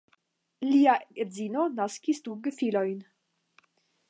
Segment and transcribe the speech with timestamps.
[0.69, 0.95] Lia
[1.25, 2.99] edzino naskis du gefilojn.